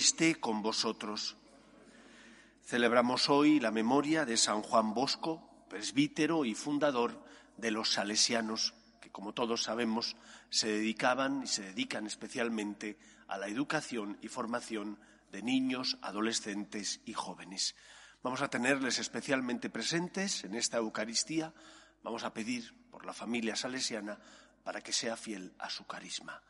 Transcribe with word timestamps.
esté 0.00 0.34
con 0.40 0.62
vosotros. 0.62 1.36
Celebramos 2.64 3.28
hoy 3.28 3.60
la 3.60 3.70
memoria 3.70 4.24
de 4.24 4.38
San 4.38 4.62
Juan 4.62 4.94
Bosco, 4.94 5.66
presbítero 5.68 6.46
y 6.46 6.54
fundador 6.54 7.22
de 7.58 7.70
los 7.70 7.92
salesianos, 7.92 8.72
que 9.00 9.10
como 9.10 9.32
todos 9.32 9.62
sabemos 9.62 10.16
se 10.50 10.68
dedicaban 10.68 11.42
y 11.44 11.46
se 11.46 11.62
dedican 11.62 12.06
especialmente 12.06 12.98
a 13.26 13.38
la 13.38 13.48
educación 13.48 14.18
y 14.22 14.28
formación 14.28 14.98
de 15.32 15.42
niños, 15.42 15.98
adolescentes 16.02 17.00
y 17.04 17.12
jóvenes. 17.12 17.74
Vamos 18.22 18.42
a 18.42 18.48
tenerles 18.48 18.98
especialmente 18.98 19.70
presentes 19.70 20.44
en 20.44 20.54
esta 20.54 20.78
Eucaristía. 20.78 21.54
Vamos 22.02 22.24
a 22.24 22.34
pedir 22.34 22.74
por 22.90 23.06
la 23.06 23.14
familia 23.14 23.56
salesiana 23.56 24.18
para 24.62 24.82
que 24.82 24.92
sea 24.92 25.16
fiel 25.16 25.54
a 25.58 25.70
su 25.70 25.86
carisma. 25.86 26.42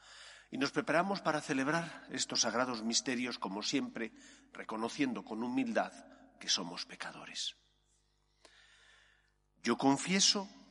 Y 0.51 0.59
nos 0.59 0.73
preparamos 0.73 1.21
para 1.21 1.41
celebrar 1.41 2.09
estos 2.11 2.41
sagrados 2.41 2.83
misterios, 2.83 3.39
como 3.39 3.63
siempre, 3.63 4.13
reconociendo 4.53 5.25
con 5.25 5.45
humildad 5.45 5.93
que 6.41 6.49
somos 6.49 6.87
pecadores. 6.87 7.55
Yo 9.63 9.77
confieso 9.77 10.49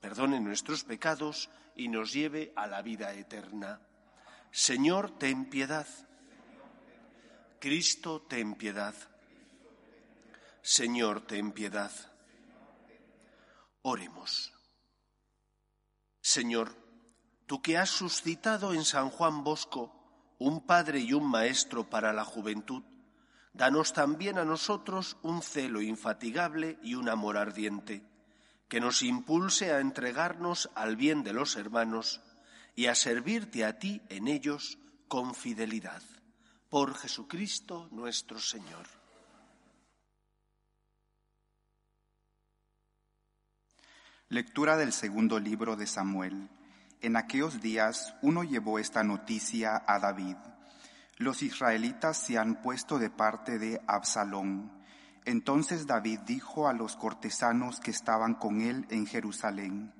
perdone 0.00 0.40
nuestros 0.40 0.84
pecados 0.84 1.50
y 1.74 1.88
nos 1.88 2.12
lleve 2.12 2.52
a 2.56 2.66
la 2.66 2.82
vida 2.82 3.12
eterna. 3.14 3.80
Señor, 4.50 5.18
ten 5.18 5.48
piedad. 5.50 5.86
Cristo, 7.60 8.22
ten 8.22 8.54
piedad. 8.54 8.94
Señor, 10.62 11.26
ten 11.26 11.52
piedad. 11.52 11.90
Oremos. 13.82 14.52
Señor, 16.20 16.76
tú 17.46 17.62
que 17.62 17.78
has 17.78 17.90
suscitado 17.90 18.74
en 18.74 18.84
San 18.84 19.10
Juan 19.10 19.44
Bosco 19.44 19.94
un 20.38 20.66
padre 20.66 21.00
y 21.00 21.12
un 21.14 21.28
maestro 21.28 21.88
para 21.88 22.12
la 22.12 22.24
juventud, 22.24 22.82
danos 23.52 23.92
también 23.92 24.38
a 24.38 24.44
nosotros 24.44 25.16
un 25.22 25.42
celo 25.42 25.80
infatigable 25.80 26.78
y 26.82 26.94
un 26.94 27.08
amor 27.08 27.36
ardiente, 27.36 28.04
que 28.68 28.80
nos 28.80 29.02
impulse 29.02 29.72
a 29.72 29.80
entregarnos 29.80 30.70
al 30.74 30.96
bien 30.96 31.22
de 31.24 31.32
los 31.32 31.56
hermanos 31.56 32.20
y 32.76 32.86
a 32.86 32.94
servirte 32.94 33.64
a 33.64 33.78
ti 33.78 34.02
en 34.08 34.28
ellos 34.28 34.78
con 35.08 35.34
fidelidad. 35.34 36.02
Por 36.68 36.94
Jesucristo 36.94 37.88
nuestro 37.90 38.38
Señor. 38.38 38.86
Lectura 44.28 44.76
del 44.76 44.92
segundo 44.92 45.40
libro 45.40 45.74
de 45.74 45.86
Samuel. 45.86 46.50
En 47.00 47.16
aquellos 47.16 47.62
días 47.62 48.14
uno 48.20 48.44
llevó 48.44 48.78
esta 48.78 49.02
noticia 49.02 49.82
a 49.86 49.98
David. 49.98 50.36
Los 51.16 51.42
israelitas 51.42 52.18
se 52.18 52.36
han 52.36 52.60
puesto 52.62 52.98
de 52.98 53.08
parte 53.08 53.58
de 53.58 53.80
Absalón. 53.86 54.77
Entonces 55.28 55.86
David 55.86 56.20
dijo 56.20 56.68
a 56.68 56.72
los 56.72 56.96
cortesanos 56.96 57.80
que 57.80 57.90
estaban 57.90 58.32
con 58.32 58.62
él 58.62 58.86
en 58.88 59.06
Jerusalén, 59.06 59.92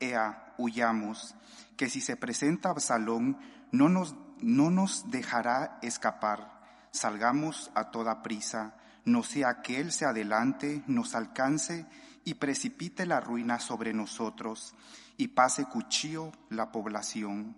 Ea, 0.00 0.52
huyamos, 0.58 1.34
que 1.78 1.88
si 1.88 2.02
se 2.02 2.14
presenta 2.14 2.68
Absalón 2.68 3.38
no 3.72 3.88
nos, 3.88 4.16
no 4.42 4.70
nos 4.70 5.10
dejará 5.10 5.78
escapar. 5.80 6.60
Salgamos 6.90 7.70
a 7.74 7.90
toda 7.90 8.22
prisa, 8.22 8.76
no 9.06 9.22
sea 9.22 9.62
que 9.62 9.80
él 9.80 9.92
se 9.92 10.04
adelante, 10.04 10.82
nos 10.86 11.14
alcance 11.14 11.86
y 12.26 12.34
precipite 12.34 13.06
la 13.06 13.20
ruina 13.20 13.58
sobre 13.58 13.94
nosotros 13.94 14.74
y 15.16 15.28
pase 15.28 15.64
cuchillo 15.64 16.32
la 16.50 16.70
población. 16.70 17.56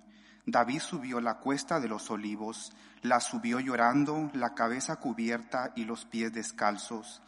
David 0.51 0.81
subió 0.81 1.21
la 1.21 1.41
cuesta 1.41 1.79
de 1.79 1.89
los 1.89 2.11
olivos, 2.11 2.73
la 3.03 3.21
subió 3.21 3.61
llorando, 3.61 4.31
la 4.33 4.55
cabeza 4.55 4.97
cubierta 4.97 5.73
y 5.77 5.85
los 5.85 6.07
pies 6.07 6.33
descalzos, 6.33 7.21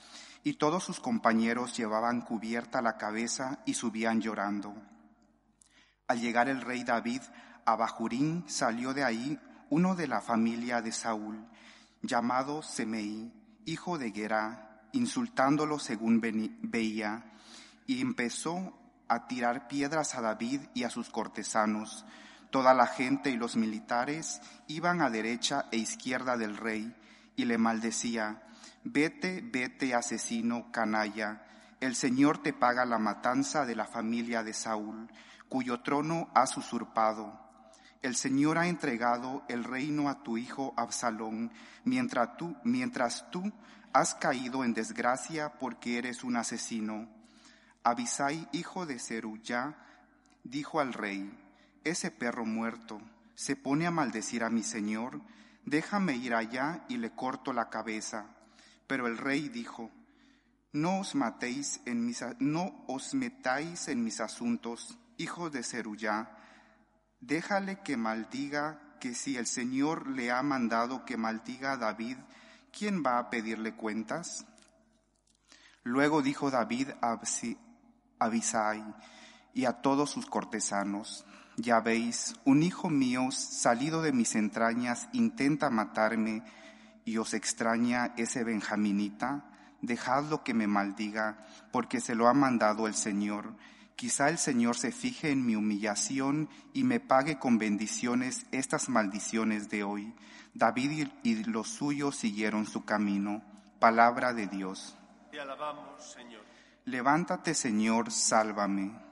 y 0.42 0.54
todos 0.54 0.84
sus 0.84 1.00
compañeros 1.00 1.76
llevaban 1.76 2.22
cubierta 2.22 2.80
la 2.80 2.96
cabeza 2.96 3.58
y 3.66 3.74
subían 3.74 4.22
llorando. 4.22 4.74
Al 6.08 6.18
llegar 6.18 6.48
el 6.48 6.62
rey 6.62 6.82
David 6.82 7.20
a 7.66 7.76
Bajurín, 7.76 8.44
salió 8.46 8.94
de 8.94 9.04
ahí 9.04 9.38
uno 9.68 9.94
de 9.94 10.08
la 10.08 10.22
familia 10.22 10.80
de 10.80 10.90
Saúl, 10.90 11.46
llamado 12.00 12.62
Semei, 12.62 13.34
hijo 13.66 13.98
de 13.98 14.12
Gerá, 14.12 14.80
insultándolo 14.92 15.78
según 15.78 16.22
veía, 16.62 17.34
y 17.86 18.00
empezó 18.00 18.72
a 19.08 19.26
tirar 19.26 19.68
piedras 19.68 20.14
a 20.14 20.22
David 20.22 20.62
y 20.72 20.84
a 20.84 20.90
sus 20.90 21.10
cortesanos. 21.10 22.06
Toda 22.50 22.74
la 22.74 22.86
gente 22.86 23.30
y 23.30 23.36
los 23.36 23.56
militares 23.56 24.40
iban 24.66 25.02
a 25.02 25.10
derecha 25.10 25.66
e 25.70 25.76
izquierda 25.76 26.36
del 26.36 26.56
rey 26.56 26.94
y 27.36 27.44
le 27.44 27.58
maldecía, 27.58 28.42
vete, 28.84 29.40
vete, 29.42 29.94
asesino, 29.94 30.70
canalla, 30.72 31.46
el 31.80 31.94
Señor 31.96 32.42
te 32.42 32.52
paga 32.52 32.84
la 32.84 32.98
matanza 32.98 33.64
de 33.64 33.74
la 33.74 33.86
familia 33.86 34.42
de 34.42 34.52
Saúl, 34.52 35.08
cuyo 35.48 35.80
trono 35.80 36.28
has 36.34 36.56
usurpado. 36.56 37.38
El 38.02 38.16
Señor 38.16 38.58
ha 38.58 38.68
entregado 38.68 39.44
el 39.48 39.64
reino 39.64 40.08
a 40.08 40.22
tu 40.22 40.36
hijo 40.36 40.74
Absalón, 40.76 41.52
mientras 41.84 42.36
tú, 42.36 42.56
mientras 42.64 43.30
tú 43.30 43.50
has 43.92 44.14
caído 44.14 44.64
en 44.64 44.74
desgracia 44.74 45.54
porque 45.58 45.98
eres 45.98 46.24
un 46.24 46.36
asesino. 46.36 47.08
Abisai, 47.82 48.48
hijo 48.52 48.84
de 48.84 48.98
Zeruyá, 48.98 49.76
dijo 50.44 50.80
al 50.80 50.92
rey, 50.92 51.30
ese 51.84 52.10
perro 52.10 52.44
muerto 52.44 53.00
se 53.34 53.56
pone 53.56 53.86
a 53.86 53.90
maldecir 53.90 54.44
a 54.44 54.50
mi 54.50 54.62
señor, 54.62 55.20
déjame 55.64 56.14
ir 56.16 56.34
allá 56.34 56.84
y 56.88 56.98
le 56.98 57.10
corto 57.14 57.52
la 57.52 57.70
cabeza. 57.70 58.26
Pero 58.86 59.06
el 59.06 59.16
rey 59.16 59.48
dijo, 59.48 59.90
no 60.72 61.00
os 61.00 61.14
matéis 61.14 61.80
en 61.86 62.04
mis, 62.04 62.22
no 62.38 62.84
os 62.86 63.14
metáis 63.14 63.88
en 63.88 64.04
mis 64.04 64.20
asuntos, 64.20 64.98
hijo 65.16 65.48
de 65.48 65.62
Zeruyá, 65.62 66.36
déjale 67.20 67.80
que 67.82 67.96
maldiga, 67.96 68.98
que 69.00 69.14
si 69.14 69.36
el 69.36 69.46
Señor 69.46 70.06
le 70.08 70.30
ha 70.30 70.42
mandado 70.42 71.06
que 71.06 71.16
maldiga 71.16 71.72
a 71.72 71.76
David, 71.78 72.18
¿quién 72.76 73.02
va 73.02 73.18
a 73.18 73.30
pedirle 73.30 73.74
cuentas? 73.74 74.44
Luego 75.82 76.20
dijo 76.20 76.50
David 76.50 76.90
a 77.00 77.18
Abisai 78.18 78.84
y 79.54 79.64
a 79.64 79.82
todos 79.82 80.10
sus 80.10 80.26
cortesanos, 80.26 81.24
ya 81.56 81.80
veis, 81.80 82.36
un 82.44 82.62
hijo 82.62 82.88
mío 82.88 83.30
salido 83.30 84.00
de 84.00 84.12
mis 84.12 84.34
entrañas 84.34 85.08
intenta 85.12 85.68
matarme 85.68 86.42
y 87.04 87.18
os 87.18 87.34
extraña 87.34 88.14
ese 88.16 88.44
benjaminita, 88.44 89.44
dejadlo 89.82 90.42
que 90.42 90.54
me 90.54 90.66
maldiga, 90.66 91.44
porque 91.72 92.00
se 92.00 92.14
lo 92.14 92.28
ha 92.28 92.34
mandado 92.34 92.86
el 92.86 92.94
Señor. 92.94 93.54
Quizá 93.94 94.30
el 94.30 94.38
Señor 94.38 94.76
se 94.78 94.92
fije 94.92 95.30
en 95.30 95.44
mi 95.44 95.56
humillación 95.56 96.48
y 96.72 96.84
me 96.84 97.00
pague 97.00 97.38
con 97.38 97.58
bendiciones 97.58 98.46
estas 98.52 98.88
maldiciones 98.88 99.68
de 99.68 99.84
hoy. 99.84 100.14
David 100.54 101.08
y 101.22 101.44
los 101.44 101.68
suyos 101.68 102.16
siguieron 102.16 102.64
su 102.64 102.84
camino. 102.84 103.42
Palabra 103.78 104.32
de 104.32 104.46
Dios. 104.46 104.96
Te 105.30 105.40
alabamos, 105.40 106.02
Señor. 106.02 106.42
Levántate, 106.86 107.54
Señor, 107.54 108.10
sálvame. 108.10 109.09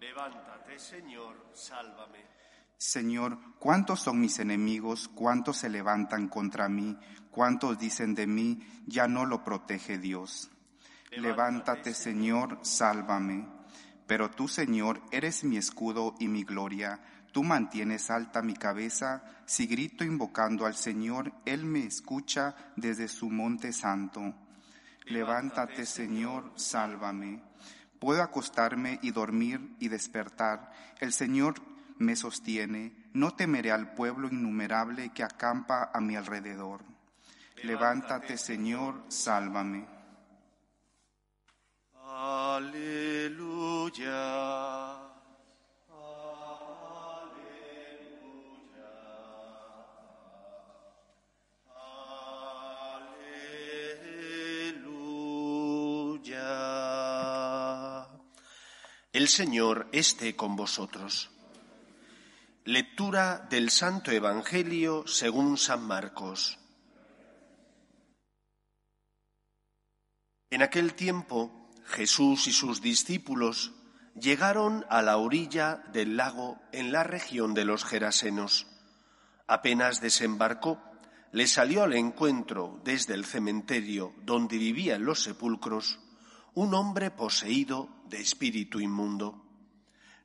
Levántate, 0.00 0.78
Señor, 0.78 1.50
sálvame. 1.52 2.24
Señor, 2.76 3.38
¿cuántos 3.58 4.00
son 4.00 4.20
mis 4.20 4.38
enemigos? 4.38 5.08
¿Cuántos 5.08 5.56
se 5.58 5.68
levantan 5.68 6.28
contra 6.28 6.68
mí? 6.68 6.96
¿Cuántos 7.32 7.78
dicen 7.78 8.14
de 8.14 8.28
mí, 8.28 8.60
ya 8.86 9.08
no 9.08 9.26
lo 9.26 9.42
protege 9.42 9.98
Dios? 9.98 10.50
Levántate, 11.10 11.94
Señor, 11.94 12.60
sálvame. 12.62 13.48
Pero 14.06 14.30
tú, 14.30 14.46
Señor, 14.46 15.02
eres 15.10 15.42
mi 15.42 15.56
escudo 15.56 16.14
y 16.20 16.28
mi 16.28 16.44
gloria. 16.44 17.00
tú 17.32 17.42
mantienes 17.44 18.10
alta 18.10 18.42
mi 18.42 18.54
cabeza, 18.54 19.22
si 19.46 19.66
grito 19.66 20.02
invocando 20.04 20.64
al 20.64 20.74
Señor, 20.74 21.32
Él 21.44 21.64
me 21.64 21.84
escucha 21.84 22.54
desde 22.76 23.06
su 23.08 23.28
monte 23.30 23.72
santo. 23.72 24.34
Levántate, 25.06 25.86
Señor, 25.86 26.52
sálvame. 26.56 27.42
Puedo 27.98 28.22
acostarme 28.22 28.98
y 29.02 29.10
dormir 29.10 29.76
y 29.80 29.88
despertar. 29.88 30.72
El 31.00 31.12
Señor 31.12 31.54
me 31.98 32.16
sostiene. 32.16 32.94
No 33.12 33.34
temeré 33.34 33.72
al 33.72 33.94
pueblo 33.94 34.28
innumerable 34.28 35.10
que 35.12 35.24
acampa 35.24 35.90
a 35.92 36.00
mi 36.00 36.16
alrededor. 36.16 36.82
Levántate, 37.62 38.36
Señor, 38.38 39.04
sálvame. 39.08 39.86
Aleluya. 42.04 43.38
El 59.18 59.26
Señor 59.26 59.88
esté 59.90 60.36
con 60.36 60.54
vosotros. 60.54 61.28
Lectura 62.64 63.48
del 63.50 63.68
Santo 63.70 64.12
Evangelio 64.12 65.08
según 65.08 65.58
San 65.58 65.82
Marcos. 65.82 66.60
En 70.50 70.62
aquel 70.62 70.94
tiempo 70.94 71.68
Jesús 71.86 72.46
y 72.46 72.52
sus 72.52 72.80
discípulos 72.80 73.72
llegaron 74.14 74.86
a 74.88 75.02
la 75.02 75.16
orilla 75.16 75.82
del 75.92 76.16
lago 76.16 76.60
en 76.70 76.92
la 76.92 77.02
región 77.02 77.54
de 77.54 77.64
los 77.64 77.84
Gerasenos. 77.84 78.68
Apenas 79.48 80.00
desembarcó, 80.00 80.80
le 81.32 81.48
salió 81.48 81.82
al 81.82 81.94
encuentro 81.94 82.80
desde 82.84 83.14
el 83.14 83.24
cementerio 83.24 84.14
donde 84.22 84.58
vivían 84.58 85.04
los 85.04 85.24
sepulcros 85.24 85.98
un 86.54 86.74
hombre 86.74 87.10
poseído 87.10 87.88
de 88.06 88.20
espíritu 88.20 88.80
inmundo. 88.80 89.44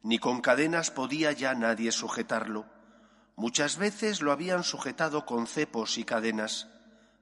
Ni 0.02 0.18
con 0.18 0.42
cadenas 0.42 0.92
podía 0.92 1.32
ya 1.32 1.54
nadie 1.54 1.92
sujetarlo. 1.92 2.66
Muchas 3.36 3.78
veces 3.78 4.22
lo 4.22 4.32
habían 4.32 4.64
sujetado 4.64 5.26
con 5.26 5.48
cepos 5.48 5.98
y 5.98 6.04
cadenas, 6.04 6.68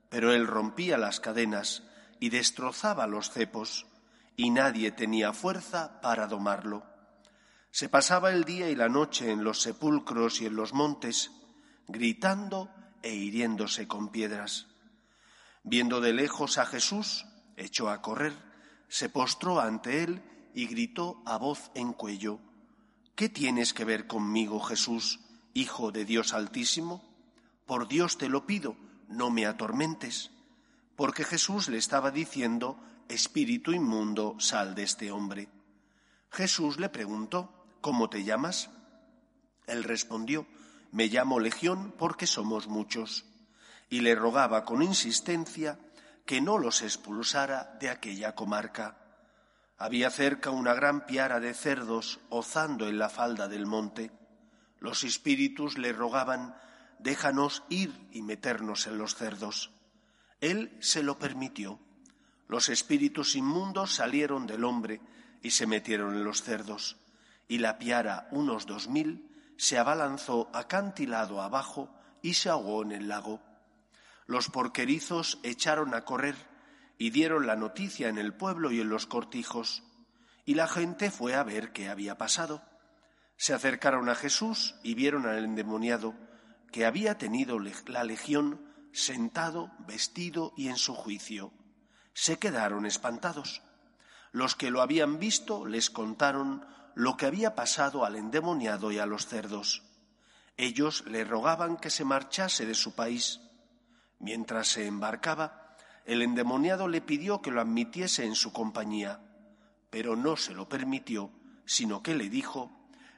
pero 0.09 0.33
él 0.33 0.48
rompía 0.48 0.98
las 0.98 1.19
cadenas 1.19 1.83
y 2.19 2.30
destrozaba 2.30 3.07
los 3.07 3.31
cepos, 3.31 3.86
y 4.36 4.50
nadie 4.50 4.92
tenía 4.92 5.33
fuerza 5.33 6.01
para 6.01 6.27
domarlo. 6.27 6.86
Se 7.71 7.88
pasaba 7.88 8.31
el 8.31 8.44
día 8.44 8.69
y 8.69 8.75
la 8.75 8.89
noche 8.89 9.31
en 9.31 9.44
los 9.44 9.62
sepulcros 9.62 10.42
y 10.42 10.47
en 10.47 10.56
los 10.56 10.74
montes, 10.74 11.31
gritando 11.88 12.69
e 13.01 13.13
hiriéndose 13.13 13.88
con 13.88 14.09
piedras. 14.09 14.68
Viendo 15.63 16.01
de 16.01 16.13
lejos 16.13 16.57
a 16.57 16.65
Jesús, 16.65 17.25
echó 17.56 17.89
a 17.89 18.01
correr 18.01 18.50
se 18.91 19.07
postró 19.07 19.61
ante 19.61 20.03
él 20.03 20.21
y 20.53 20.67
gritó 20.67 21.23
a 21.25 21.38
voz 21.38 21.71
en 21.75 21.93
cuello, 21.93 22.41
¿Qué 23.15 23.29
tienes 23.29 23.73
que 23.73 23.85
ver 23.85 24.05
conmigo, 24.05 24.59
Jesús, 24.59 25.21
Hijo 25.53 25.93
de 25.93 26.03
Dios 26.03 26.33
Altísimo? 26.33 27.01
Por 27.65 27.88
Dios 27.88 28.17
te 28.17 28.27
lo 28.27 28.45
pido, 28.45 28.75
no 29.07 29.29
me 29.29 29.45
atormentes. 29.45 30.31
Porque 30.97 31.23
Jesús 31.23 31.69
le 31.69 31.77
estaba 31.77 32.11
diciendo, 32.11 32.77
Espíritu 33.07 33.71
inmundo, 33.71 34.35
sal 34.39 34.75
de 34.75 34.83
este 34.83 35.09
hombre. 35.09 35.47
Jesús 36.29 36.77
le 36.77 36.89
preguntó, 36.89 37.65
¿cómo 37.79 38.09
te 38.09 38.25
llamas? 38.25 38.71
Él 39.67 39.85
respondió, 39.85 40.45
me 40.91 41.07
llamo 41.07 41.39
Legión 41.39 41.94
porque 41.97 42.27
somos 42.27 42.67
muchos. 42.67 43.23
Y 43.89 44.01
le 44.01 44.15
rogaba 44.15 44.65
con 44.65 44.83
insistencia 44.83 45.79
que 46.31 46.39
no 46.39 46.57
los 46.57 46.81
expulsara 46.81 47.75
de 47.81 47.89
aquella 47.89 48.36
comarca. 48.36 48.95
Había 49.78 50.10
cerca 50.10 50.50
una 50.50 50.74
gran 50.74 51.06
piara 51.06 51.42
de 51.42 51.54
cerdos 51.54 52.22
ozando 52.30 52.88
en 52.88 52.98
la 52.98 53.10
falda 53.10 53.50
del 53.50 53.66
monte. 53.66 54.13
Los 54.80 55.04
espíritus 55.04 55.78
le 55.78 55.92
rogaban, 55.92 56.56
déjanos 57.00 57.63
ir 57.68 58.07
y 58.13 58.22
meternos 58.22 58.88
en 58.88 58.98
los 58.98 59.16
cerdos. 59.16 59.72
Él 60.39 60.78
se 60.80 61.04
lo 61.04 61.19
permitió. 61.19 61.81
Los 62.48 62.69
espíritus 62.69 63.36
inmundos 63.36 63.94
salieron 63.94 64.48
del 64.48 64.63
hombre 64.63 65.01
y 65.42 65.51
se 65.51 65.68
metieron 65.68 66.16
en 66.16 66.24
los 66.24 66.44
cerdos, 66.44 66.95
y 67.50 67.57
la 67.57 67.78
piara, 67.78 68.30
unos 68.31 68.66
dos 68.68 68.88
mil, 68.88 69.30
se 69.57 69.78
abalanzó 69.78 70.50
acantilado 70.54 71.42
abajo 71.42 71.94
y 72.22 72.36
se 72.36 72.48
ahogó 72.48 72.83
en 72.83 72.94
el 72.94 73.10
lago. 73.10 73.42
Los 74.31 74.48
porquerizos 74.48 75.39
echaron 75.44 75.94
a 75.94 76.06
correr 76.06 76.38
y 76.98 77.10
dieron 77.10 77.48
la 77.48 77.57
noticia 77.57 78.07
en 78.07 78.18
el 78.18 78.33
pueblo 78.33 78.72
y 78.72 78.80
en 78.80 78.88
los 78.88 79.06
cortijos, 79.06 79.83
y 80.45 80.54
la 80.56 80.69
gente 80.69 81.12
fue 81.12 81.36
a 81.36 81.44
ver 81.44 81.74
qué 81.74 81.89
había 81.89 82.18
pasado. 82.18 82.63
Se 83.36 83.54
acercaron 83.54 84.07
a 84.07 84.16
Jesús 84.16 84.75
y 84.83 84.94
vieron 84.94 85.25
al 85.25 85.44
endemoniado 85.44 86.16
que 86.72 86.86
había 86.86 87.18
tenido 87.18 87.60
la 87.60 88.06
legión 88.06 88.74
sentado, 88.94 89.69
vestido 89.80 90.54
y 90.56 90.69
en 90.69 90.78
su 90.78 90.95
juicio. 90.95 91.51
Se 92.13 92.39
quedaron 92.39 92.86
espantados. 92.86 93.62
Los 94.31 94.56
que 94.56 94.72
lo 94.72 94.81
habían 94.81 95.19
visto 95.19 95.66
les 95.66 95.89
contaron 95.89 96.66
lo 96.95 97.18
que 97.18 97.25
había 97.25 97.54
pasado 97.54 98.06
al 98.06 98.16
endemoniado 98.16 98.94
y 98.94 99.00
a 99.00 99.06
los 99.06 99.28
cerdos. 99.28 99.83
Ellos 100.56 101.04
le 101.06 101.25
rogaban 101.25 101.75
que 101.75 101.89
se 101.89 102.06
marchase 102.06 102.66
de 102.66 102.75
su 102.75 102.95
país. 102.95 103.42
Mientras 104.21 104.68
se 104.68 104.85
embarcaba, 104.85 105.75
el 106.06 106.21
endemoniado 106.21 106.88
le 106.88 107.01
pidió 107.01 107.41
que 107.41 107.50
lo 107.50 107.59
admitiese 107.59 108.23
en 108.23 108.35
su 108.35 108.53
compañía, 108.53 109.19
pero 109.89 110.15
no 110.15 110.38
se 110.38 110.53
lo 110.53 110.69
permitió, 110.69 111.31
sino 111.65 112.03
que 112.03 112.13
le 112.13 112.29
dijo, 112.29 112.71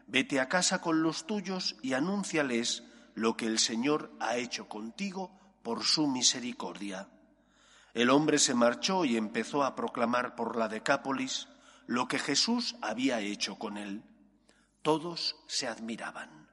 Vete 0.08 0.40
a 0.40 0.48
casa 0.48 0.80
con 0.80 1.04
los 1.04 1.28
tuyos 1.28 1.76
y 1.82 1.94
anúnciales 1.94 2.84
lo 3.16 3.36
que 3.36 3.48
el 3.48 3.60
Señor 3.60 4.12
ha 4.20 4.38
hecho 4.38 4.70
contigo 4.70 5.38
por 5.62 5.84
su 5.84 6.08
misericordia. 6.08 7.10
El 7.94 8.10
hombre 8.10 8.40
se 8.40 8.54
marchó 8.54 9.06
y 9.06 9.18
empezó 9.18 9.64
a 9.64 9.76
proclamar 9.76 10.36
por 10.36 10.56
la 10.56 10.68
Decápolis 10.68 11.48
lo 11.86 12.08
que 12.08 12.18
Jesús 12.18 12.76
había 12.82 13.20
hecho 13.20 13.60
con 13.60 13.78
él. 13.78 14.04
Todos 14.82 15.36
se 15.48 15.68
admiraban. 15.68 16.50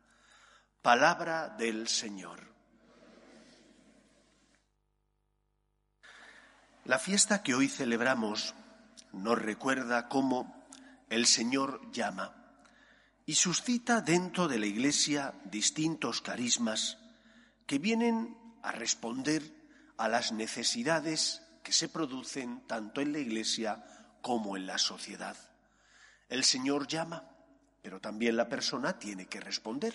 Palabra 0.82 1.49
del 1.50 1.88
Señor. 1.88 2.50
La 6.90 6.99
fiesta 6.99 7.44
que 7.44 7.54
hoy 7.54 7.68
celebramos 7.68 8.52
nos 9.12 9.40
recuerda 9.40 10.09
cómo 10.09 10.66
el 11.09 11.26
Señor 11.26 11.88
llama 11.92 12.35
y 13.25 13.37
suscita 13.37 14.00
dentro 14.00 14.49
de 14.49 14.59
la 14.59 14.66
Iglesia 14.66 15.32
distintos 15.44 16.20
carismas 16.20 16.99
que 17.64 17.78
vienen 17.78 18.37
a 18.64 18.73
responder 18.73 19.54
a 19.99 20.09
las 20.09 20.32
necesidades 20.32 21.42
que 21.62 21.73
se 21.73 21.88
producen 21.88 22.66
tanto 22.66 23.00
en 23.00 23.12
la 23.12 23.20
Iglesia 23.20 23.85
como 24.20 24.56
en 24.56 24.66
la 24.66 24.78
sociedad. 24.78 25.37
El 26.28 26.42
Señor 26.42 26.88
llama, 26.88 27.23
pero 27.82 28.00
también 28.00 28.37
la 28.37 28.49
persona 28.49 28.99
tiene 28.99 29.26
que 29.26 29.38
responder, 29.38 29.94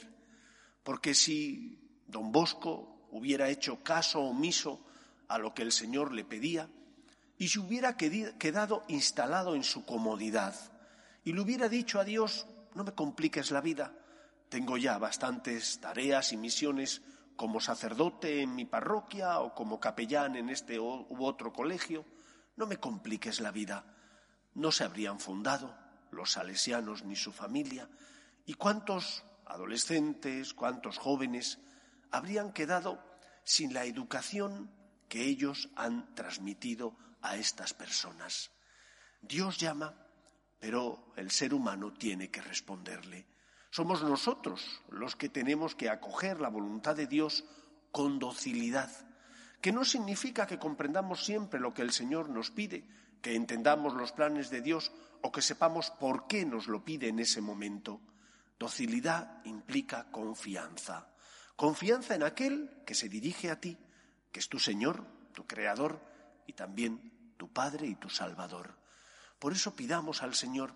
porque 0.82 1.14
si 1.14 2.02
don 2.08 2.32
Bosco 2.32 3.10
hubiera 3.12 3.50
hecho 3.50 3.84
caso 3.84 4.22
omiso 4.22 4.80
a 5.28 5.38
lo 5.38 5.54
que 5.54 5.64
el 5.64 5.74
Señor 5.74 6.14
le 6.14 6.24
pedía, 6.24 6.70
y 7.38 7.48
se 7.48 7.60
hubiera 7.60 7.98
quedado 7.98 8.84
instalado 8.88 9.56
en 9.56 9.64
su 9.64 9.86
comodidad. 9.86 10.56
Y 11.24 11.34
le 11.34 11.42
hubiera 11.42 11.70
dicho 11.70 12.00
a 12.00 12.04
Dios, 12.04 12.48
no 12.74 12.84
me 12.84 12.94
compliques 12.94 13.52
la 13.52 13.62
vida, 13.62 13.94
tengo 14.50 14.78
ya 14.78 14.98
bastantes 14.98 15.80
tareas 15.80 16.32
y 16.32 16.38
misiones 16.38 17.02
como 17.36 17.60
sacerdote 17.60 18.42
en 18.42 18.56
mi 18.56 18.66
parroquia 18.66 19.40
o 19.40 19.54
como 19.54 19.80
capellán 19.80 20.36
en 20.36 20.50
este 20.50 20.80
u 20.80 21.26
otro 21.26 21.52
colegio, 21.52 22.06
no 22.56 22.68
me 22.68 22.78
compliques 22.78 23.42
la 23.42 23.52
vida. 23.52 23.84
No 24.54 24.72
se 24.72 24.86
habrían 24.86 25.20
fundado 25.20 25.76
los 26.12 26.32
salesianos 26.32 27.04
ni 27.04 27.16
su 27.16 27.34
familia, 27.34 27.90
y 28.46 28.54
cuántos 28.54 29.24
adolescentes, 29.46 30.54
cuántos 30.54 30.98
jóvenes 30.98 31.60
habrían 32.12 32.54
quedado 32.54 33.04
sin 33.44 33.74
la 33.74 33.84
educación 33.86 34.72
que 35.10 35.26
ellos 35.26 35.70
han 35.76 36.14
transmitido 36.16 36.96
a 37.26 37.36
estas 37.38 37.74
personas. 37.74 38.52
Dios 39.22 39.58
llama, 39.58 39.94
pero 40.60 41.14
el 41.16 41.32
ser 41.32 41.54
humano 41.54 41.94
tiene 41.94 42.30
que 42.30 42.42
responderle. 42.42 43.28
Somos 43.70 44.04
nosotros 44.04 44.82
los 44.90 45.16
que 45.16 45.30
tenemos 45.30 45.76
que 45.76 45.90
acoger 45.90 46.40
la 46.40 46.50
voluntad 46.50 46.96
de 46.96 47.08
Dios 47.08 47.44
con 47.92 48.20
docilidad, 48.20 48.90
que 49.62 49.72
no 49.72 49.84
significa 49.84 50.46
que 50.46 50.60
comprendamos 50.60 51.26
siempre 51.26 51.60
lo 51.60 51.74
que 51.74 51.82
el 51.82 51.92
Señor 51.92 52.30
nos 52.30 52.52
pide, 52.52 52.88
que 53.22 53.36
entendamos 53.36 53.94
los 53.96 54.12
planes 54.12 54.50
de 54.50 54.62
Dios 54.62 54.92
o 55.22 55.32
que 55.32 55.42
sepamos 55.42 55.90
por 55.92 56.28
qué 56.28 56.46
nos 56.46 56.68
lo 56.68 56.86
pide 56.86 57.08
en 57.08 57.20
ese 57.20 57.42
momento. 57.42 58.00
Docilidad 58.60 59.44
implica 59.46 60.12
confianza. 60.12 61.10
Confianza 61.56 62.16
en 62.16 62.24
aquel 62.24 62.84
que 62.86 62.94
se 62.94 63.10
dirige 63.10 63.50
a 63.50 63.60
ti, 63.60 63.78
que 64.32 64.40
es 64.40 64.50
tu 64.50 64.60
Señor, 64.60 65.04
tu 65.34 65.48
Creador 65.48 66.00
y 66.46 66.54
también 66.54 67.15
tu 67.38 67.52
Padre 67.52 67.88
y 67.88 67.96
tu 67.96 68.10
Salvador. 68.10 68.78
Por 69.40 69.54
eso 69.54 69.76
pidamos 69.76 70.24
al 70.24 70.36
Señor 70.36 70.74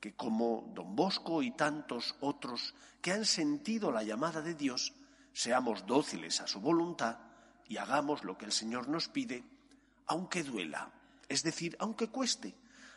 que 0.00 0.14
como 0.14 0.70
don 0.74 0.94
Bosco 0.94 1.42
y 1.42 1.52
tantos 1.52 2.14
otros 2.20 2.74
que 3.00 3.12
han 3.12 3.24
sentido 3.24 3.90
la 3.90 4.02
llamada 4.02 4.42
de 4.42 4.54
Dios, 4.54 4.92
seamos 5.32 5.86
dóciles 5.86 6.40
a 6.40 6.46
su 6.46 6.60
voluntad 6.60 7.18
y 7.66 7.78
hagamos 7.78 8.22
lo 8.22 8.36
que 8.36 8.44
el 8.44 8.52
Señor 8.52 8.88
nos 8.88 9.08
pide, 9.08 9.44
aunque 10.06 10.42
duela, 10.42 10.92
es 11.28 11.42
decir, 11.42 11.76
aunque 11.78 12.08
cueste, 12.08 12.54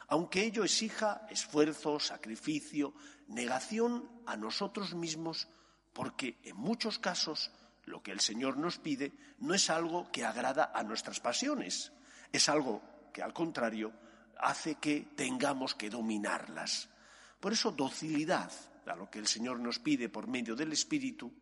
aunque 0.07 0.43
ello 0.43 0.63
exija 0.63 1.25
esfuerzo, 1.29 1.99
sacrificio, 1.99 2.93
negación 3.27 4.09
a 4.25 4.35
nosotros 4.35 4.93
mismos, 4.93 5.47
porque 5.93 6.37
en 6.43 6.57
muchos 6.57 6.99
casos 6.99 7.51
lo 7.85 8.03
que 8.03 8.11
el 8.11 8.19
Señor 8.19 8.57
nos 8.57 8.79
pide 8.79 9.13
no 9.39 9.53
es 9.53 9.69
algo 9.69 10.11
que 10.11 10.25
agrada 10.25 10.71
a 10.73 10.83
nuestras 10.83 11.21
pasiones, 11.21 11.93
es 12.31 12.49
algo 12.49 12.81
que 13.17 13.23
al 13.23 13.33
contrario 13.33 13.91
hace 14.37 14.75
que 14.75 15.07
tengamos 15.15 15.73
que 15.73 15.89
dominarlas. 15.89 16.87
Por 17.39 17.51
eso 17.51 17.71
docilidad 17.71 18.51
a 18.85 18.95
lo 18.95 19.09
que 19.09 19.17
el 19.17 19.25
Señor 19.25 19.59
nos 19.59 19.79
pide 19.79 20.07
por 20.07 20.27
medio 20.27 20.55
del 20.55 20.71
Espíritu 20.71 21.33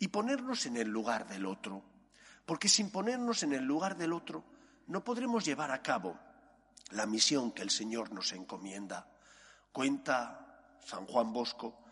y 0.00 0.08
ponernos 0.08 0.66
en 0.66 0.78
el 0.78 0.88
lugar 0.88 1.28
del 1.28 1.46
otro, 1.46 1.84
porque 2.44 2.68
sin 2.68 2.90
ponernos 2.90 3.44
en 3.44 3.52
el 3.52 3.62
lugar 3.62 3.96
del 3.96 4.12
otro 4.12 4.42
no 4.88 5.04
podremos 5.04 5.44
llevar 5.44 5.70
a 5.70 5.80
cabo 5.80 6.18
la 6.90 7.06
misión 7.06 7.52
que 7.52 7.62
el 7.62 7.70
Señor 7.70 8.10
nos 8.12 8.32
encomienda. 8.32 9.06
Cuenta 9.70 10.74
San 10.84 11.06
Juan 11.06 11.32
Bosco 11.32 11.84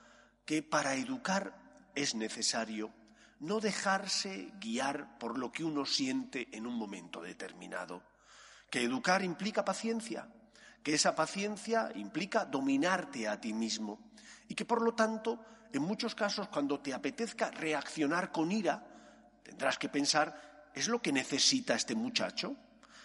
que 0.44 0.64
para 0.64 0.96
educar 0.96 1.54
es 1.94 2.16
necesario 2.16 2.92
no 3.38 3.60
dejarse 3.60 4.52
guiar 4.58 5.20
por 5.20 5.38
lo 5.38 5.52
que 5.52 5.62
uno 5.62 5.87
siente 5.87 6.49
en 6.50 6.66
un 6.66 6.75
momento 6.75 7.22
determinado, 7.22 8.10
que 8.70 8.82
educar 8.82 9.22
implica 9.22 9.64
paciencia, 9.64 10.28
que 10.82 10.94
esa 10.94 11.14
paciencia 11.14 11.90
implica 11.94 12.44
dominarte 12.44 13.28
a 13.28 13.40
ti 13.40 13.52
mismo 13.52 14.10
y 14.48 14.54
que 14.54 14.64
por 14.64 14.82
lo 14.82 14.94
tanto, 14.94 15.44
en 15.72 15.82
muchos 15.82 16.14
casos, 16.14 16.48
cuando 16.48 16.80
te 16.80 16.94
apetezca 16.94 17.50
reaccionar 17.50 18.32
con 18.32 18.50
ira, 18.50 18.86
tendrás 19.42 19.78
que 19.78 19.88
pensar, 19.88 20.70
¿es 20.74 20.88
lo 20.88 21.02
que 21.02 21.12
necesita 21.12 21.74
este 21.74 21.94
muchacho? 21.94 22.56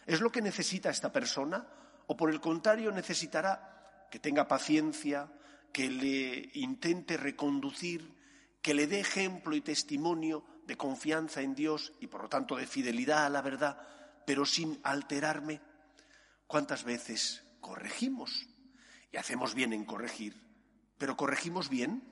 ¿Es 0.05 0.21
lo 0.21 0.31
que 0.31 0.41
necesita 0.41 0.89
esta 0.89 1.11
persona? 1.11 1.67
¿O 2.07 2.15
por 2.15 2.29
el 2.29 2.39
contrario 2.39 2.91
necesitará 2.91 4.07
que 4.09 4.19
tenga 4.19 4.47
paciencia, 4.47 5.27
que 5.73 5.89
le 5.89 6.51
intente 6.53 7.17
reconducir, 7.17 8.15
que 8.61 8.73
le 8.73 8.87
dé 8.87 8.99
ejemplo 8.99 9.55
y 9.55 9.61
testimonio 9.61 10.43
de 10.65 10.77
confianza 10.77 11.41
en 11.41 11.53
Dios 11.53 11.93
y 11.99 12.07
por 12.07 12.23
lo 12.23 12.29
tanto 12.29 12.55
de 12.55 12.65
fidelidad 12.65 13.25
a 13.25 13.29
la 13.29 13.41
verdad, 13.41 13.77
pero 14.25 14.45
sin 14.45 14.79
alterarme? 14.83 15.61
¿Cuántas 16.47 16.83
veces 16.83 17.43
corregimos 17.61 18.47
y 19.11 19.17
hacemos 19.17 19.55
bien 19.55 19.73
en 19.73 19.85
corregir, 19.85 20.35
pero 20.97 21.17
corregimos 21.17 21.69
bien 21.69 22.03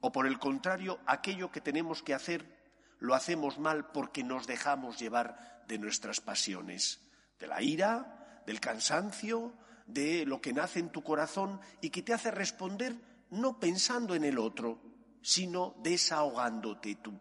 o 0.00 0.12
por 0.12 0.26
el 0.26 0.38
contrario 0.38 1.00
aquello 1.06 1.50
que 1.50 1.60
tenemos 1.60 2.02
que 2.02 2.14
hacer 2.14 2.56
lo 2.98 3.14
hacemos 3.14 3.58
mal 3.58 3.90
porque 3.92 4.24
nos 4.24 4.46
dejamos 4.46 4.98
llevar 4.98 5.64
de 5.68 5.78
nuestras 5.78 6.20
pasiones, 6.20 7.00
de 7.38 7.46
la 7.46 7.60
ira, 7.62 8.42
del 8.46 8.60
cansancio, 8.60 9.52
de 9.86 10.24
lo 10.24 10.40
que 10.40 10.52
nace 10.52 10.78
en 10.78 10.90
tu 10.90 11.02
corazón 11.02 11.60
y 11.80 11.90
que 11.90 12.02
te 12.02 12.14
hace 12.14 12.30
responder 12.30 12.96
no 13.30 13.60
pensando 13.60 14.14
en 14.14 14.24
el 14.24 14.38
otro, 14.38 14.80
sino 15.20 15.74
desahogándote 15.82 16.94
tú. 16.96 17.20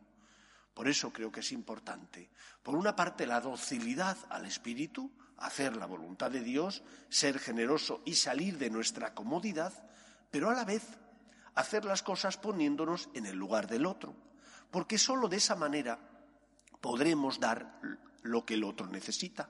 Por 0.75 0.89
eso 0.89 1.11
creo 1.11 1.31
que 1.31 1.39
es 1.39 1.53
importante, 1.53 2.29
por 2.61 2.75
una 2.75 2.95
parte, 2.95 3.25
la 3.25 3.39
docilidad 3.39 4.17
al 4.29 4.45
Espíritu, 4.45 5.09
hacer 5.37 5.77
la 5.77 5.85
voluntad 5.85 6.29
de 6.29 6.41
Dios, 6.41 6.83
ser 7.09 7.39
generoso 7.39 8.01
y 8.05 8.15
salir 8.15 8.57
de 8.57 8.69
nuestra 8.69 9.13
comodidad, 9.13 9.71
pero 10.29 10.49
a 10.49 10.53
la 10.53 10.65
vez 10.65 10.83
hacer 11.55 11.85
las 11.85 12.03
cosas 12.03 12.37
poniéndonos 12.37 13.09
en 13.13 13.25
el 13.25 13.37
lugar 13.37 13.67
del 13.67 13.85
otro, 13.85 14.13
porque 14.69 14.97
sólo 14.97 15.29
de 15.29 15.37
esa 15.37 15.55
manera 15.55 15.97
podremos 16.81 17.39
dar 17.39 17.79
lo 18.21 18.45
que 18.45 18.55
el 18.55 18.65
otro 18.65 18.87
necesita, 18.87 19.49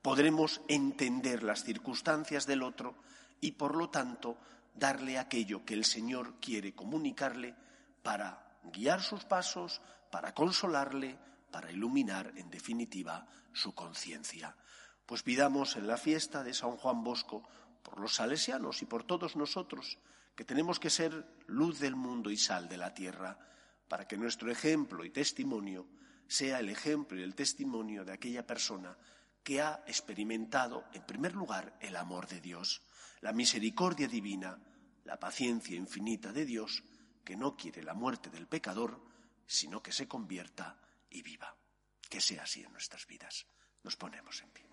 podremos 0.00 0.62
entender 0.68 1.42
las 1.42 1.64
circunstancias 1.64 2.46
del 2.46 2.62
otro 2.62 2.96
y, 3.42 3.52
por 3.52 3.76
lo 3.76 3.90
tanto, 3.90 4.38
darle 4.74 5.18
aquello 5.18 5.66
que 5.66 5.74
el 5.74 5.84
Señor 5.84 6.40
quiere 6.40 6.74
comunicarle 6.74 7.54
para 8.02 8.56
guiar 8.72 9.02
sus 9.02 9.24
pasos, 9.24 9.82
para 10.12 10.34
consolarle, 10.34 11.18
para 11.50 11.72
iluminar, 11.72 12.34
en 12.36 12.50
definitiva, 12.50 13.26
su 13.54 13.74
conciencia. 13.74 14.54
Pues 15.06 15.22
pidamos 15.22 15.76
en 15.76 15.86
la 15.86 15.96
fiesta 15.96 16.44
de 16.44 16.52
San 16.52 16.76
Juan 16.76 17.02
Bosco 17.02 17.48
por 17.82 17.98
los 17.98 18.16
salesianos 18.16 18.82
y 18.82 18.84
por 18.84 19.04
todos 19.04 19.36
nosotros, 19.36 19.98
que 20.36 20.44
tenemos 20.44 20.78
que 20.78 20.90
ser 20.90 21.24
luz 21.46 21.78
del 21.80 21.96
mundo 21.96 22.30
y 22.30 22.36
sal 22.36 22.68
de 22.68 22.76
la 22.76 22.92
tierra, 22.92 23.38
para 23.88 24.06
que 24.06 24.18
nuestro 24.18 24.50
ejemplo 24.52 25.02
y 25.06 25.10
testimonio 25.10 25.88
sea 26.28 26.60
el 26.60 26.68
ejemplo 26.68 27.18
y 27.18 27.22
el 27.22 27.34
testimonio 27.34 28.04
de 28.04 28.12
aquella 28.12 28.46
persona 28.46 28.98
que 29.42 29.62
ha 29.62 29.82
experimentado, 29.86 30.84
en 30.92 31.06
primer 31.06 31.34
lugar, 31.34 31.74
el 31.80 31.96
amor 31.96 32.28
de 32.28 32.42
Dios, 32.42 32.82
la 33.22 33.32
misericordia 33.32 34.08
divina, 34.08 34.58
la 35.04 35.18
paciencia 35.18 35.74
infinita 35.74 36.34
de 36.34 36.44
Dios, 36.44 36.84
que 37.24 37.34
no 37.34 37.56
quiere 37.56 37.82
la 37.82 37.94
muerte 37.94 38.28
del 38.28 38.46
pecador, 38.46 39.11
sino 39.46 39.82
que 39.82 39.92
se 39.92 40.08
convierta 40.08 40.78
y 41.10 41.22
viva. 41.22 41.56
Que 42.08 42.20
sea 42.20 42.42
así 42.42 42.62
en 42.62 42.72
nuestras 42.72 43.06
vidas. 43.06 43.46
Nos 43.82 43.96
ponemos 43.96 44.40
en 44.42 44.50
pie. 44.50 44.66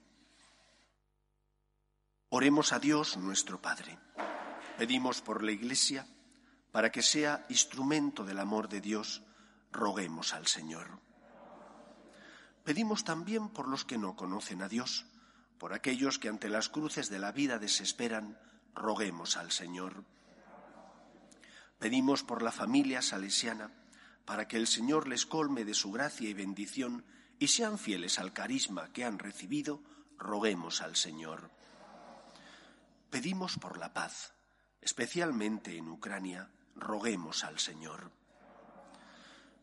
Oremos 2.29 2.73
a 2.73 2.79
Dios 2.79 3.17
nuestro 3.17 3.61
Padre. 3.61 3.97
Pedimos 4.77 5.21
por 5.21 5.43
la 5.43 5.51
Iglesia, 5.51 6.05
para 6.71 6.91
que 6.91 7.01
sea 7.01 7.45
instrumento 7.49 8.23
del 8.23 8.39
amor 8.39 8.69
de 8.69 8.81
Dios, 8.81 9.23
roguemos 9.71 10.33
al 10.33 10.47
Señor. 10.47 10.99
Pedimos 12.63 13.03
también 13.03 13.49
por 13.49 13.67
los 13.67 13.83
que 13.83 13.97
no 13.97 14.15
conocen 14.15 14.61
a 14.61 14.69
Dios, 14.69 15.07
por 15.57 15.73
aquellos 15.73 16.19
que 16.19 16.29
ante 16.29 16.49
las 16.49 16.69
cruces 16.69 17.09
de 17.09 17.19
la 17.19 17.31
vida 17.31 17.57
desesperan, 17.57 18.39
roguemos 18.75 19.35
al 19.35 19.51
Señor. 19.51 20.05
Pedimos 21.79 22.23
por 22.23 22.43
la 22.43 22.51
familia 22.51 23.01
salesiana, 23.01 23.71
para 24.29 24.47
que 24.47 24.57
el 24.57 24.67
Señor 24.67 25.07
les 25.07 25.25
colme 25.25 25.65
de 25.65 25.73
su 25.73 25.91
gracia 25.91 26.29
y 26.29 26.35
bendición 26.35 27.03
y 27.39 27.47
sean 27.47 27.79
fieles 27.79 28.19
al 28.19 28.31
carisma 28.31 28.93
que 28.93 29.03
han 29.03 29.17
recibido, 29.17 29.81
roguemos 30.19 30.83
al 30.83 30.95
Señor. 30.95 31.49
Pedimos 33.09 33.57
por 33.57 33.79
la 33.79 33.91
paz, 33.91 34.35
especialmente 34.81 35.75
en 35.75 35.89
Ucrania, 35.89 36.47
roguemos 36.75 37.43
al 37.43 37.57
Señor. 37.57 38.11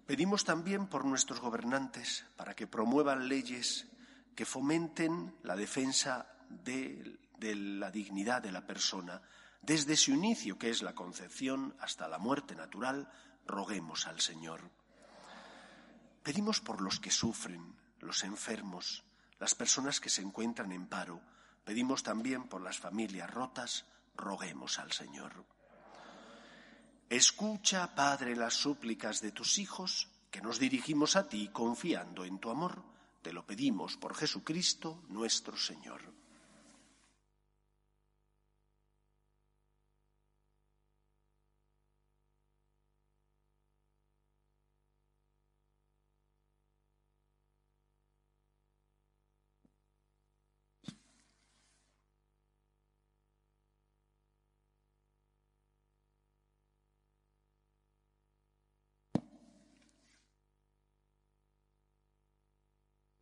Pedimos 0.04 0.44
también 0.44 0.88
por 0.88 1.04
nuestros 1.04 1.38
gobernantes 1.38 2.26
para 2.34 2.56
que 2.56 2.66
promuevan 2.66 3.28
leyes 3.28 3.86
que 4.34 4.44
fomenten 4.44 5.32
la 5.44 5.54
defensa 5.54 6.26
de, 6.48 7.20
de, 7.38 7.54
la 7.54 7.92
dignidad 7.92 8.42
de 8.42 8.50
la 8.50 8.66
persona 8.66 9.22
desde 9.62 9.96
su 9.96 10.10
inicio, 10.10 10.58
que 10.58 10.70
es 10.70 10.82
la 10.82 10.96
concepción, 10.96 11.76
hasta 11.78 12.08
la 12.08 12.18
muerte 12.18 12.56
natural, 12.56 13.08
roguemos 13.46 14.06
al 14.06 14.20
Señor. 14.20 14.70
Pedimos 16.22 16.60
por 16.60 16.80
los 16.80 17.00
que 17.00 17.10
sufren, 17.10 17.76
los 18.00 18.24
enfermos, 18.24 19.04
las 19.38 19.54
personas 19.54 20.00
que 20.00 20.10
se 20.10 20.22
encuentran 20.22 20.72
en 20.72 20.86
paro, 20.86 21.20
Pedimos 21.66 22.04
también 22.04 22.44
por 22.44 22.60
las 22.60 22.78
familias 22.78 23.28
rotas, 23.28 23.86
roguemos 24.14 24.78
al 24.78 24.92
Señor. 24.92 25.44
Escucha, 27.10 27.92
Padre, 27.92 28.36
las 28.36 28.54
súplicas 28.54 29.20
de 29.20 29.32
tus 29.32 29.58
hijos, 29.58 30.08
que 30.30 30.40
nos 30.40 30.60
dirigimos 30.60 31.16
a 31.16 31.28
ti 31.28 31.50
confiando 31.52 32.24
en 32.24 32.38
tu 32.38 32.50
amor. 32.50 32.84
Te 33.20 33.32
lo 33.32 33.44
pedimos 33.44 33.96
por 33.96 34.14
Jesucristo 34.14 35.02
nuestro 35.08 35.56
Señor. 35.56 36.15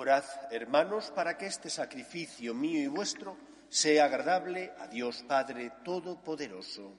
Orad, 0.00 0.24
hermanos, 0.50 1.12
para 1.14 1.36
que 1.36 1.44
este 1.44 1.68
sacrificio 1.68 2.54
mío 2.54 2.80
y 2.80 2.86
vuestro 2.86 3.36
sea 3.68 4.06
agradable 4.06 4.72
a 4.78 4.86
Dios 4.86 5.22
Padre 5.28 5.70
Todopoderoso. 5.84 6.94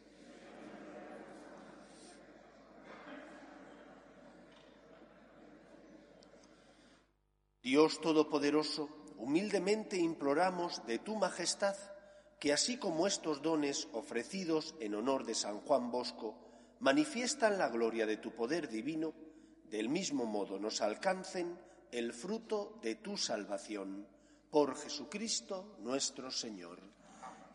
Dios 7.64 8.00
Todopoderoso, 8.02 8.88
humildemente 9.18 9.98
imploramos 9.98 10.86
de 10.86 11.00
tu 11.00 11.16
majestad 11.16 11.76
que 12.40 12.54
así 12.54 12.78
como 12.78 13.08
estos 13.08 13.42
dones 13.42 13.88
ofrecidos 13.94 14.76
en 14.80 14.94
honor 14.94 15.26
de 15.26 15.34
San 15.34 15.62
Juan 15.62 15.90
Bosco 15.90 16.36
manifiestan 16.80 17.58
la 17.58 17.70
gloria 17.70 18.06
de 18.06 18.18
tu 18.18 18.36
poder 18.36 18.70
divino, 18.70 19.16
del 19.72 19.90
mismo 19.90 20.26
modo 20.26 20.60
nos 20.60 20.82
alcancen 20.82 21.58
el 21.92 22.14
fruto 22.14 22.80
de 22.82 22.96
tu 22.96 23.18
salvación. 23.18 24.08
Por 24.50 24.76
Jesucristo 24.76 25.78
nuestro 25.80 26.32
Señor. 26.32 26.80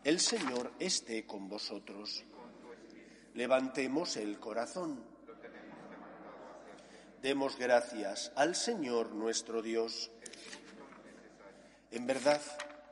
El 0.03 0.19
Señor 0.19 0.73
esté 0.79 1.25
con 1.25 1.47
vosotros. 1.47 2.23
Levantemos 3.33 4.17
el 4.17 4.39
corazón. 4.39 5.03
Demos 7.21 7.57
gracias 7.57 8.31
al 8.35 8.55
Señor 8.55 9.11
nuestro 9.11 9.61
Dios. 9.61 10.11
En 11.91 12.05
verdad, 12.05 12.41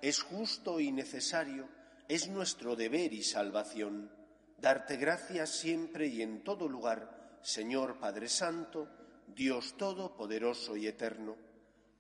es 0.02 0.22
justo 0.22 0.80
y 0.80 0.92
necesario, 0.92 1.68
es 2.08 2.28
nuestro 2.28 2.76
deber 2.76 3.14
y 3.14 3.24
salvación, 3.24 4.12
darte 4.60 4.98
gracias 4.98 5.50
siempre 5.50 6.08
y 6.08 6.22
en 6.22 6.44
todo 6.44 6.68
lugar, 6.68 7.40
Señor 7.42 8.00
Padre 8.00 8.30
Santo, 8.30 8.88
Dios 9.28 9.76
Todopoderoso 9.78 10.76
y 10.76 10.88
Eterno, 10.88 11.36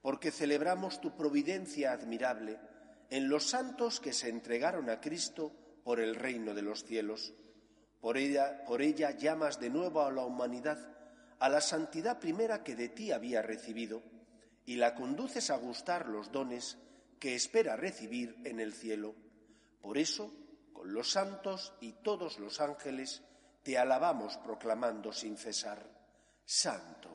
porque 0.01 0.32
celebramos 0.32 1.01
tu 1.01 1.15
providencia 1.15 1.91
admirable 1.91 2.60
en 3.10 3.29
los 3.29 3.50
santos 3.50 4.00
que 4.00 4.13
se 4.13 4.29
entregaron 4.29 4.89
a 4.89 5.00
Cristo 5.00 5.51
por 5.84 6.00
el 6.00 6.15
reino 6.15 6.53
de 6.53 6.62
los 6.62 6.84
cielos. 6.84 7.34
Por 8.01 8.17
ella, 8.17 9.12
llamas 9.17 9.60
de 9.60 9.70
nuevo 9.70 10.01
a 10.01 10.12
la 10.12 10.25
humanidad 10.25 10.96
a 11.39 11.50
la 11.50 11.62
santidad 11.62 12.20
primera 12.20 12.63
que 12.63 12.75
de 12.75 12.89
ti 12.89 13.12
había 13.12 13.41
recibido, 13.41 14.01
y 14.65 14.77
la 14.77 14.96
conduces 14.96 15.50
a 15.50 15.58
gustar 15.58 16.08
los 16.08 16.32
dones 16.32 16.77
que 17.20 17.36
espera 17.36 17.75
recibir 17.75 18.38
en 18.46 18.60
el 18.60 18.74
cielo. 18.74 19.13
Por 19.82 19.98
eso, 19.98 20.34
con 20.74 20.94
los 20.94 21.12
santos 21.12 21.74
y 21.82 21.91
todos 22.03 22.39
los 22.39 22.62
ángeles, 22.62 23.22
te 23.63 23.77
alabamos 23.77 24.38
proclamando 24.38 25.11
sin 25.11 25.38
cesar, 25.38 25.85
Santo, 26.46 27.15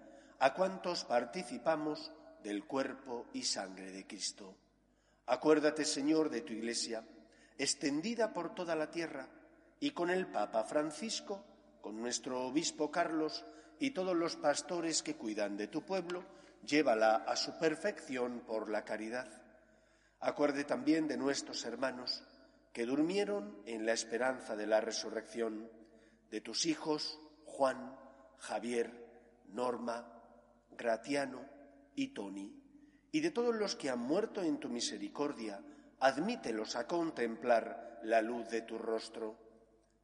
a 0.41 0.55
cuantos 0.55 1.05
participamos 1.05 2.11
del 2.41 2.65
cuerpo 2.65 3.27
y 3.31 3.43
sangre 3.43 3.91
de 3.91 4.07
Cristo. 4.07 4.55
Acuérdate, 5.27 5.85
Señor, 5.85 6.31
de 6.31 6.41
tu 6.41 6.51
Iglesia, 6.51 7.05
extendida 7.59 8.33
por 8.33 8.55
toda 8.55 8.75
la 8.75 8.89
tierra, 8.89 9.29
y 9.79 9.91
con 9.91 10.09
el 10.09 10.25
Papa 10.25 10.63
Francisco, 10.63 11.45
con 11.79 12.01
nuestro 12.01 12.47
Obispo 12.47 12.89
Carlos 12.89 13.45
y 13.77 13.91
todos 13.91 14.15
los 14.15 14.35
pastores 14.35 15.03
que 15.03 15.15
cuidan 15.15 15.57
de 15.57 15.67
tu 15.67 15.83
pueblo, 15.83 16.25
llévala 16.65 17.17
a 17.17 17.35
su 17.35 17.59
perfección 17.59 18.39
por 18.39 18.67
la 18.67 18.83
caridad. 18.83 19.27
Acuerde 20.19 20.63
también 20.63 21.07
de 21.07 21.17
nuestros 21.17 21.63
hermanos 21.65 22.23
que 22.73 22.87
durmieron 22.87 23.61
en 23.67 23.85
la 23.85 23.93
esperanza 23.93 24.55
de 24.55 24.65
la 24.65 24.81
resurrección 24.81 25.69
de 26.31 26.41
tus 26.41 26.65
hijos 26.65 27.19
Juan, 27.45 27.95
Javier, 28.39 28.91
Norma, 29.49 30.20
Gratiano, 30.81 31.45
y 31.93 32.07
Tony, 32.07 32.51
y 33.11 33.19
de 33.19 33.29
todos 33.29 33.53
los 33.53 33.75
que 33.75 33.91
han 33.91 33.99
muerto 33.99 34.41
en 34.41 34.59
tu 34.59 34.67
misericordia, 34.67 35.63
admítelos 35.99 36.75
a 36.75 36.87
contemplar 36.87 37.99
la 38.01 38.23
luz 38.23 38.49
de 38.49 38.63
tu 38.63 38.79
rostro. 38.79 39.37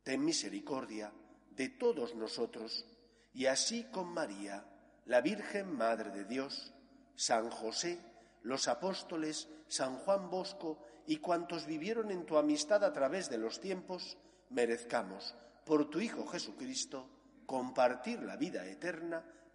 Ten 0.04 0.24
misericordia 0.24 1.12
de 1.50 1.70
todos 1.70 2.14
nosotros, 2.14 2.86
y 3.34 3.48
así 3.48 3.86
con 3.86 4.10
María, 4.10 4.66
la 5.06 5.22
Virgen 5.22 5.76
Madre 5.76 6.12
de 6.12 6.26
Dios, 6.26 6.76
San 7.16 7.50
José, 7.50 7.98
los 8.44 8.68
apóstoles, 8.68 9.50
San 9.68 9.96
Juan 9.96 10.30
Bosco 10.30 10.86
y 11.08 11.18
cuantos 11.18 11.66
vivieron 11.66 12.12
en 12.12 12.28
tu 12.28 12.38
amistad 12.38 12.84
a 12.84 12.94
través 12.94 13.32
de 13.32 13.40
los 13.40 13.60
tiempos, 13.60 14.20
merezcamos, 14.52 15.36
por 15.66 15.90
tu 15.90 16.00
Hijo 16.00 16.28
Jesucristo, 16.28 17.10
compartir 17.48 18.22
la 18.22 18.38
vida 18.38 18.68
eterna 18.68 19.26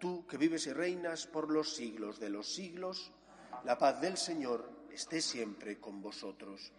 Tú 0.00 0.26
que 0.26 0.38
vives 0.38 0.66
y 0.66 0.72
reinas 0.72 1.26
por 1.26 1.52
los 1.52 1.74
siglos 1.74 2.18
de 2.18 2.30
los 2.30 2.48
siglos, 2.48 3.12
la 3.64 3.76
paz 3.76 4.00
del 4.00 4.16
Señor 4.16 4.88
esté 4.90 5.20
siempre 5.20 5.78
con 5.78 6.00
vosotros. 6.00 6.72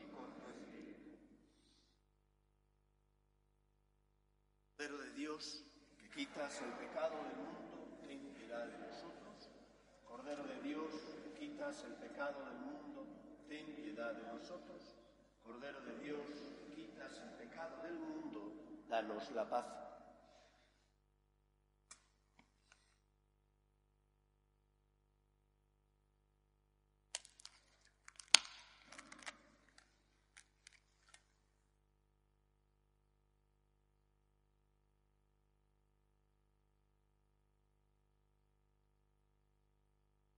Pero 4.76 4.98
de 4.98 5.14
Dios, 5.14 5.64
que 6.00 6.10
quitas 6.10 6.62
el 6.62 6.72
pecado 6.72 7.16
del 7.24 7.38
mundo, 7.38 8.00
ten 8.08 8.34
piedad 8.34 8.66
de 8.66 8.82
Cordero 10.04 10.44
de 10.44 10.62
Dios, 10.62 10.92
quitas 11.40 11.84
el 11.84 11.94
pecado 11.94 12.44
del 12.44 12.58
mundo, 12.58 13.06
ten 13.48 13.76
piedad 13.76 14.14
de 14.14 14.24
nosotros. 14.24 14.96
Cordero 15.44 15.82
de 15.82 16.00
Dios, 16.00 16.26
quitas 16.76 17.22
el 17.22 17.30
pecado 17.38 17.84
del 17.84 18.00
mundo, 18.00 18.52
danos 18.90 19.30
la 19.32 19.48
paz. 19.48 19.91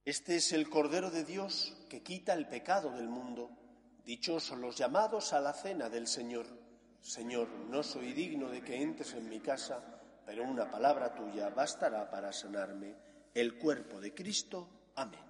Este 0.05 0.35
es 0.35 0.51
el 0.51 0.69
Cordero 0.69 1.11
de 1.11 1.23
Dios 1.23 1.77
que 1.89 2.03
quita 2.03 2.33
el 2.33 2.45
pecado 2.49 2.91
del 2.91 3.07
mundo. 3.07 3.49
Dichosos 4.03 4.59
los 4.59 4.75
llamados 4.75 5.31
a 5.31 5.39
la 5.39 5.53
cena 5.53 5.87
del 5.89 6.07
Señor. 6.07 6.45
Señor, 6.99 7.47
no 7.69 7.83
soy 7.83 8.11
digno 8.11 8.49
de 8.49 8.61
que 8.61 8.81
entres 8.81 9.13
en 9.13 9.29
mi 9.29 9.39
casa, 9.39 9.81
pero 10.25 10.43
una 10.43 10.69
palabra 10.69 11.15
tuya 11.15 11.47
bastará 11.51 12.11
para 12.11 12.33
sanarme. 12.33 12.95
El 13.33 13.57
cuerpo 13.57 14.01
de 14.01 14.13
Cristo. 14.13 14.91
Amén. 14.95 15.21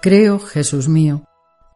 Creo, 0.00 0.38
Jesús 0.38 0.88
mío, 0.88 1.24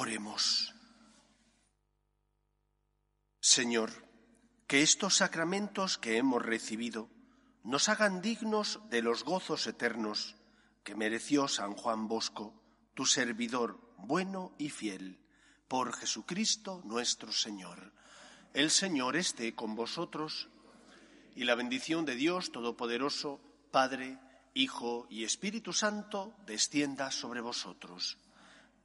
Oremos. 0.00 0.72
Señor, 3.40 3.90
que 4.68 4.82
estos 4.82 5.16
sacramentos 5.16 5.98
que 5.98 6.18
hemos 6.18 6.40
recibido 6.40 7.10
nos 7.64 7.88
hagan 7.88 8.22
dignos 8.22 8.78
de 8.90 9.02
los 9.02 9.24
gozos 9.24 9.66
eternos 9.66 10.36
que 10.84 10.94
mereció 10.94 11.48
San 11.48 11.72
Juan 11.74 12.06
Bosco, 12.06 12.54
tu 12.94 13.06
servidor 13.06 13.80
bueno 13.96 14.54
y 14.56 14.70
fiel, 14.70 15.18
por 15.66 15.92
Jesucristo 15.92 16.80
nuestro 16.84 17.32
Señor. 17.32 17.92
El 18.54 18.70
Señor 18.70 19.16
esté 19.16 19.56
con 19.56 19.74
vosotros 19.74 20.48
y 21.34 21.42
la 21.42 21.56
bendición 21.56 22.04
de 22.04 22.14
Dios 22.14 22.52
Todopoderoso, 22.52 23.40
Padre, 23.72 24.20
Hijo 24.54 25.08
y 25.10 25.24
Espíritu 25.24 25.72
Santo, 25.72 26.36
descienda 26.46 27.10
sobre 27.10 27.40
vosotros. 27.40 28.16